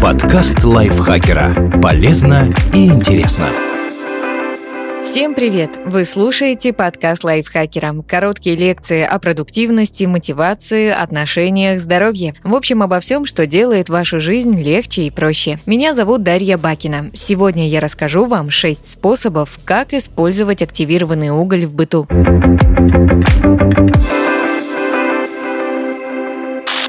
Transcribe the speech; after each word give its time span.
Подкаст 0.00 0.64
лайфхакера. 0.64 1.78
Полезно 1.82 2.48
и 2.72 2.86
интересно. 2.86 3.48
Всем 5.04 5.34
привет! 5.34 5.78
Вы 5.84 6.06
слушаете 6.06 6.72
подкаст 6.72 7.22
лайфхакера. 7.22 7.94
Короткие 8.08 8.56
лекции 8.56 9.02
о 9.02 9.18
продуктивности, 9.18 10.04
мотивации, 10.04 10.88
отношениях, 10.88 11.80
здоровье. 11.80 12.34
В 12.42 12.54
общем, 12.54 12.82
обо 12.82 13.00
всем, 13.00 13.26
что 13.26 13.46
делает 13.46 13.90
вашу 13.90 14.20
жизнь 14.20 14.58
легче 14.58 15.02
и 15.02 15.10
проще. 15.10 15.58
Меня 15.66 15.94
зовут 15.94 16.22
Дарья 16.22 16.56
Бакина. 16.56 17.10
Сегодня 17.12 17.68
я 17.68 17.80
расскажу 17.80 18.24
вам 18.24 18.48
6 18.48 18.92
способов, 18.92 19.58
как 19.66 19.92
использовать 19.92 20.62
активированный 20.62 21.28
уголь 21.28 21.66
в 21.66 21.74
быту. 21.74 22.06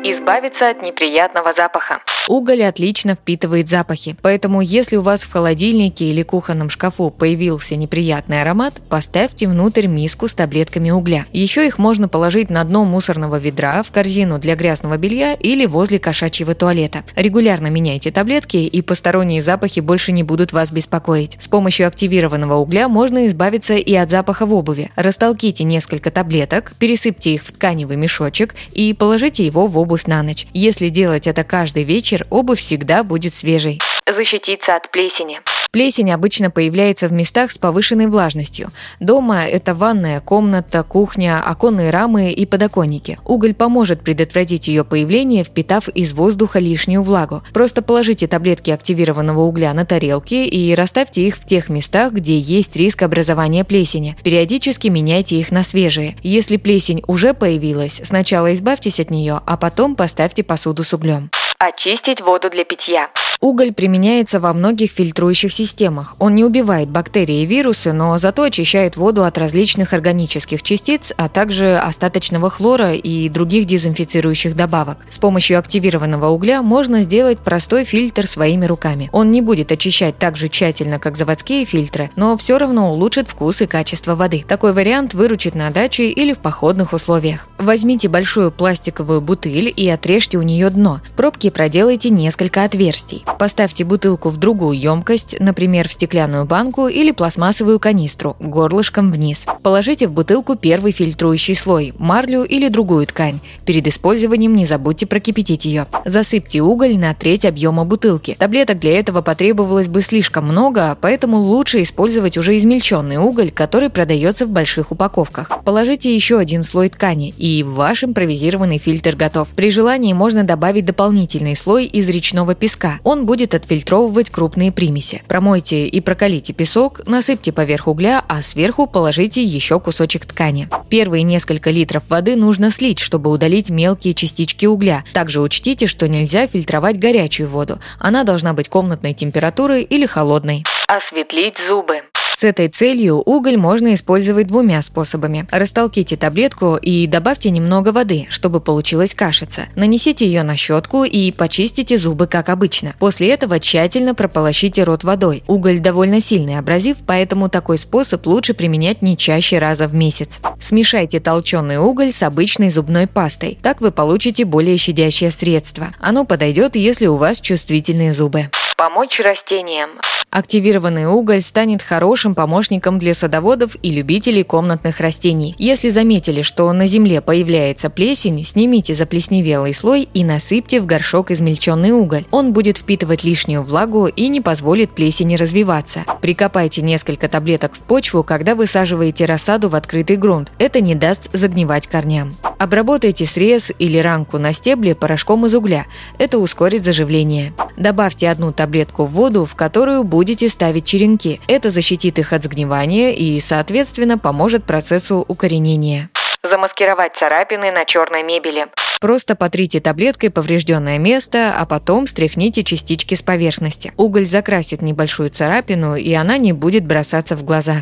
Избавиться 0.02 0.70
от 0.70 0.82
неприятного 0.82 1.54
запаха. 1.54 2.00
Уголь 2.32 2.64
отлично 2.64 3.16
впитывает 3.16 3.68
запахи, 3.68 4.16
поэтому 4.22 4.62
если 4.62 4.96
у 4.96 5.02
вас 5.02 5.20
в 5.20 5.32
холодильнике 5.34 6.06
или 6.06 6.24
кухонном 6.24 6.70
шкафу 6.70 7.10
появился 7.10 7.76
неприятный 7.76 8.42
аромат, 8.42 8.76
поставьте 8.88 9.50
внутрь 9.50 9.88
миску 9.88 10.30
с 10.30 10.34
таблетками 10.34 10.92
угля. 10.92 11.26
Еще 11.34 11.68
их 11.68 11.78
можно 11.78 12.08
положить 12.08 12.50
на 12.50 12.64
дно 12.64 12.86
мусорного 12.86 13.36
ведра, 13.36 13.84
в 13.84 13.92
корзину 13.92 14.40
для 14.40 14.56
грязного 14.56 14.98
белья 14.98 15.34
или 15.34 15.66
возле 15.66 16.00
кошачьего 16.00 16.56
туалета. 16.56 17.04
Регулярно 17.18 17.68
меняйте 17.68 18.12
таблетки, 18.12 18.56
и 18.56 18.82
посторонние 18.82 19.42
запахи 19.42 19.82
больше 19.82 20.14
не 20.14 20.24
будут 20.24 20.54
вас 20.54 20.72
беспокоить. 20.72 21.36
С 21.38 21.50
помощью 21.50 21.86
активированного 21.86 22.56
угля 22.56 22.88
можно 22.88 23.28
избавиться 23.28 23.74
и 23.74 23.94
от 23.94 24.10
запаха 24.10 24.46
в 24.46 24.54
обуви. 24.54 24.90
Растолките 24.96 25.66
несколько 25.66 26.12
таблеток, 26.12 26.72
пересыпьте 26.80 27.34
их 27.34 27.44
в 27.44 27.52
тканевый 27.52 27.98
мешочек 27.98 28.56
и 28.72 28.94
положите 28.94 29.46
его 29.46 29.68
в 29.68 29.78
обувь 29.78 30.06
на 30.06 30.24
ночь. 30.24 30.48
Если 30.54 30.88
делать 30.88 31.28
это 31.28 31.44
каждый 31.44 31.84
вечер, 31.84 32.21
вечер 32.22 32.28
обувь 32.30 32.60
всегда 32.60 33.04
будет 33.04 33.34
свежей. 33.34 33.80
Защититься 34.08 34.76
от 34.76 34.92
плесени. 34.92 35.40
Плесень 35.72 36.12
обычно 36.12 36.52
появляется 36.52 37.08
в 37.08 37.14
местах 37.14 37.50
с 37.50 37.58
повышенной 37.58 38.08
влажностью. 38.08 38.72
Дома 39.00 39.46
это 39.46 39.74
ванная 39.74 40.20
комната, 40.20 40.84
кухня, 40.84 41.42
оконные 41.46 41.92
рамы 41.92 42.32
и 42.32 42.46
подоконники. 42.46 43.18
Уголь 43.26 43.54
поможет 43.54 44.02
предотвратить 44.02 44.68
ее 44.68 44.84
появление, 44.84 45.46
впитав 45.46 45.88
из 45.88 46.14
воздуха 46.14 46.60
лишнюю 46.60 47.02
влагу. 47.02 47.42
Просто 47.54 47.82
положите 47.82 48.28
таблетки 48.28 48.70
активированного 48.72 49.40
угля 49.40 49.74
на 49.74 49.86
тарелки 49.86 50.46
и 50.46 50.76
расставьте 50.76 51.22
их 51.22 51.38
в 51.38 51.46
тех 51.46 51.70
местах, 51.70 52.12
где 52.12 52.38
есть 52.38 52.76
риск 52.76 53.04
образования 53.04 53.64
плесени. 53.64 54.18
Периодически 54.24 54.90
меняйте 54.90 55.38
их 55.38 55.52
на 55.52 55.64
свежие. 55.64 56.18
Если 56.22 56.58
плесень 56.58 57.02
уже 57.08 57.34
появилась, 57.34 58.02
сначала 58.04 58.54
избавьтесь 58.54 59.00
от 59.00 59.10
нее, 59.10 59.40
а 59.46 59.56
потом 59.56 59.96
поставьте 59.96 60.44
посуду 60.44 60.84
с 60.84 60.94
углем. 60.94 61.30
Очистить 61.64 62.22
воду 62.22 62.50
для 62.50 62.66
питья. 62.66 63.12
Уголь 63.42 63.74
применяется 63.74 64.40
во 64.40 64.54
многих 64.54 64.92
фильтрующих 64.92 65.52
системах. 65.52 66.16
Он 66.20 66.36
не 66.36 66.46
убивает 66.46 66.90
бактерии 66.90 67.42
и 67.42 67.46
вирусы, 67.48 67.92
но 67.92 68.20
зато 68.20 68.44
очищает 68.44 68.98
воду 68.98 69.24
от 69.24 69.36
различных 69.40 69.94
органических 69.94 70.62
частиц, 70.62 71.12
а 71.18 71.28
также 71.28 71.76
остаточного 71.78 72.52
хлора 72.52 72.94
и 72.94 73.30
других 73.30 73.66
дезинфицирующих 73.66 74.56
добавок. 74.56 75.00
С 75.10 75.18
помощью 75.18 75.58
активированного 75.58 76.28
угля 76.28 76.62
можно 76.62 77.02
сделать 77.02 77.40
простой 77.40 77.84
фильтр 77.84 78.28
своими 78.28 78.68
руками. 78.68 79.10
Он 79.12 79.32
не 79.32 79.42
будет 79.42 79.72
очищать 79.72 80.20
так 80.20 80.38
же 80.38 80.48
тщательно, 80.48 81.00
как 81.00 81.18
заводские 81.18 81.66
фильтры, 81.66 82.12
но 82.16 82.38
все 82.38 82.60
равно 82.60 82.94
улучшит 82.94 83.28
вкус 83.28 83.64
и 83.64 83.66
качество 83.66 84.14
воды. 84.14 84.46
Такой 84.48 84.72
вариант 84.72 85.16
выручит 85.16 85.56
на 85.56 85.72
даче 85.72 86.12
или 86.12 86.34
в 86.34 86.40
походных 86.40 86.94
условиях. 86.94 87.48
Возьмите 87.58 88.08
большую 88.08 88.52
пластиковую 88.52 89.20
бутыль 89.20 89.74
и 89.76 89.90
отрежьте 89.90 90.38
у 90.38 90.44
нее 90.44 90.70
дно. 90.70 91.02
В 91.04 91.14
пробке 91.14 91.50
проделайте 91.50 92.12
несколько 92.12 92.64
отверстий. 92.64 93.26
Поставьте 93.40 93.84
бутылку 93.84 94.30
в 94.30 94.38
другую 94.38 94.80
емкость, 94.80 95.36
например, 95.40 95.88
в 95.88 95.94
стеклянную 95.94 96.46
банку 96.46 96.88
или 96.88 97.12
пластмассовую 97.12 97.80
канистру, 97.80 98.36
горлышком 98.40 99.12
вниз. 99.12 99.44
Положите 99.64 100.08
в 100.08 100.12
бутылку 100.12 100.56
первый 100.56 100.92
фильтрующий 100.92 101.56
слой, 101.56 101.94
марлю 101.98 102.44
или 102.44 102.68
другую 102.68 103.08
ткань. 103.08 103.40
Перед 103.66 103.88
использованием 103.88 104.56
не 104.56 104.66
забудьте 104.66 105.06
прокипятить 105.06 105.66
ее. 105.66 105.88
Засыпьте 106.06 106.62
уголь 106.62 106.98
на 106.98 107.14
треть 107.14 107.46
объема 107.46 107.86
бутылки. 107.86 108.36
Таблеток 108.38 108.80
для 108.80 109.00
этого 109.00 109.22
потребовалось 109.22 109.88
бы 109.88 110.02
слишком 110.02 110.46
много, 110.46 110.98
поэтому 111.00 111.38
лучше 111.38 111.82
использовать 111.82 112.38
уже 112.38 112.58
измельченный 112.58 113.18
уголь, 113.18 113.52
который 113.52 113.90
продается 113.90 114.46
в 114.46 114.50
больших 114.50 114.92
упаковках. 114.92 115.50
Положите 115.64 116.14
еще 116.14 116.38
один 116.38 116.64
слой 116.64 116.90
ткани, 116.90 117.34
и 117.38 117.64
ваш 117.64 118.04
импровизированный 118.04 118.78
фильтр 118.78 119.16
готов. 119.16 119.48
При 119.50 119.72
желании 119.72 120.14
можно 120.14 120.44
добавить 120.44 120.86
дополнительный 120.86 121.56
слой 121.56 121.86
из 121.86 122.10
речного 122.10 122.56
песка. 122.56 123.00
Он 123.04 123.21
будет 123.26 123.56
отфильтровывать 123.56 124.30
крупные 124.30 124.72
примеси. 124.72 125.24
Промойте 125.28 125.88
и 125.88 126.02
прокалите 126.02 126.54
песок, 126.54 127.02
насыпьте 127.06 127.52
поверх 127.52 127.88
угля, 127.88 128.24
а 128.28 128.42
сверху 128.42 128.88
положите 128.88 129.44
еще 129.44 129.80
кусочек 129.80 130.26
ткани. 130.26 130.70
Первые 130.90 131.24
несколько 131.24 131.70
литров 131.70 132.10
воды 132.10 132.36
нужно 132.36 132.72
слить, 132.72 133.00
чтобы 133.00 133.30
удалить 133.30 133.70
мелкие 133.70 134.14
частички 134.14 134.66
угля. 134.66 135.04
Также 135.14 135.42
учтите, 135.42 135.88
что 135.88 136.08
нельзя 136.08 136.48
фильтровать 136.48 137.00
горячую 137.00 137.50
воду. 137.50 137.80
Она 138.00 138.24
должна 138.24 138.54
быть 138.54 138.70
комнатной 138.70 139.14
температуры 139.14 139.82
или 139.82 140.06
холодной. 140.06 140.64
Осветлить 140.88 141.56
зубы. 141.68 142.02
С 142.42 142.44
этой 142.44 142.70
целью 142.70 143.18
уголь 143.18 143.56
можно 143.56 143.94
использовать 143.94 144.48
двумя 144.48 144.82
способами. 144.82 145.46
Растолките 145.52 146.18
таблетку 146.18 146.76
и 146.76 147.06
добавьте 147.06 147.52
немного 147.52 147.92
воды, 147.92 148.26
чтобы 148.32 148.62
получилась 148.62 149.14
кашица. 149.14 149.68
Нанесите 149.76 150.26
ее 150.26 150.42
на 150.42 150.58
щетку 150.58 151.04
и 151.04 151.32
почистите 151.32 152.00
зубы, 152.00 152.26
как 152.26 152.50
обычно. 152.50 152.96
После 152.98 153.30
этого 153.30 153.60
тщательно 153.60 154.16
прополощите 154.16 154.84
рот 154.84 155.04
водой. 155.04 155.44
Уголь 155.46 155.82
довольно 155.82 156.20
сильный 156.20 156.58
абразив, 156.58 156.98
поэтому 157.06 157.48
такой 157.48 157.78
способ 157.78 158.26
лучше 158.26 158.56
применять 158.56 159.04
не 159.04 159.16
чаще 159.18 159.60
раза 159.60 159.88
в 159.88 159.94
месяц. 159.94 160.40
Смешайте 160.60 161.20
толченый 161.20 161.78
уголь 161.78 162.12
с 162.12 162.24
обычной 162.24 162.72
зубной 162.72 163.06
пастой. 163.06 163.60
Так 163.62 163.82
вы 163.82 163.92
получите 163.92 164.46
более 164.46 164.78
щадящее 164.78 165.30
средство. 165.30 165.90
Оно 166.00 166.26
подойдет, 166.26 166.76
если 166.76 167.06
у 167.06 167.18
вас 167.18 167.40
чувствительные 167.40 168.14
зубы. 168.14 168.50
Помочь 168.78 169.20
растениям. 169.20 169.92
Активированный 170.32 171.08
уголь 171.08 171.42
станет 171.42 171.82
хорошим 171.82 172.36
помощником 172.36 173.00
для 173.00 173.14
садоводов 173.14 173.76
и 173.84 173.90
любителей 173.90 174.44
комнатных 174.44 175.02
растений. 175.02 175.54
Если 175.58 175.90
заметили, 175.90 176.42
что 176.42 176.72
на 176.72 176.88
земле 176.88 177.20
появляется 177.20 177.90
плесень, 177.90 178.46
снимите 178.46 178.96
заплесневелый 178.96 179.74
слой 179.74 180.08
и 180.14 180.24
насыпьте 180.24 180.80
в 180.80 180.86
горшок 180.86 181.32
измельченный 181.32 181.92
уголь. 181.92 182.24
Он 182.32 182.54
будет 182.54 182.78
впитывать 182.78 183.26
лишнюю 183.26 183.62
влагу 183.62 184.08
и 184.08 184.30
не 184.30 184.40
позволит 184.40 184.92
плесени 184.92 185.36
развиваться. 185.36 186.06
Прикопайте 186.22 186.82
несколько 186.82 187.28
таблеток 187.28 187.74
в 187.74 187.80
почву, 187.80 188.24
когда 188.24 188.56
высаживаете 188.56 189.26
рассаду 189.26 189.68
в 189.68 189.76
открытый 189.76 190.16
грунт. 190.16 190.50
Это 190.60 190.80
не 190.80 190.96
даст 190.96 191.30
загнивать 191.34 191.88
корням. 191.88 192.38
Обработайте 192.62 193.26
срез 193.26 193.72
или 193.80 193.98
ранку 193.98 194.38
на 194.38 194.54
стебле 194.54 194.94
порошком 194.94 195.48
из 195.48 195.56
угля. 195.56 195.88
Это 196.20 196.38
ускорит 196.38 196.84
заживление. 196.84 197.54
Добавьте 197.76 198.30
одну 198.30 198.54
таблетку 198.54 199.06
в 199.06 199.14
воду, 199.14 199.46
в 199.46 199.56
которую 199.56 200.04
будете 200.04 200.48
ставить 200.48 200.86
черенки. 200.86 201.42
Это 201.48 201.72
защитит 201.72 202.20
их 202.20 202.34
от 202.34 202.44
сгнивания 202.44 203.14
и, 203.14 203.40
соответственно, 203.40 204.20
поможет 204.20 204.64
процессу 204.64 205.26
укоренения. 205.28 206.12
Замаскировать 206.48 207.16
царапины 207.16 207.72
на 207.72 207.84
черной 207.86 208.22
мебели. 208.22 208.68
Просто 209.00 209.36
потрите 209.36 209.80
таблеткой 209.80 210.30
поврежденное 210.30 211.00
место, 211.00 211.56
а 211.58 211.66
потом 211.66 212.06
стряхните 212.06 212.64
частички 212.64 213.16
с 213.16 213.24
поверхности. 213.24 213.92
Уголь 213.98 214.28
закрасит 214.28 214.84
небольшую 214.84 215.32
царапину, 215.32 215.96
и 215.96 216.14
она 216.14 216.38
не 216.38 216.54
будет 216.54 216.86
бросаться 216.86 217.36
в 217.36 217.44
глаза. 217.44 217.82